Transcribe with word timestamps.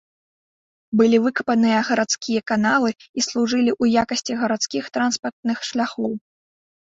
Былі 0.99 1.17
выкапаныя 1.25 1.79
гарадскія 1.89 2.41
каналы 2.51 2.89
і 3.17 3.21
служылі 3.27 3.71
ў 3.81 4.05
якасці 4.05 4.33
гарадскіх 4.41 4.83
транспартных 4.95 5.57
шляхоў. 5.69 6.11